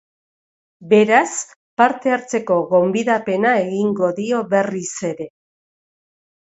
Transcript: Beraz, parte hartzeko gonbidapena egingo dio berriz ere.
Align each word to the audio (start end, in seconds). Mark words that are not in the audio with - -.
Beraz, 0.93 1.33
parte 1.83 2.15
hartzeko 2.15 2.59
gonbidapena 2.73 3.55
egingo 3.69 4.13
dio 4.23 4.45
berriz 4.57 4.93
ere. 5.13 5.31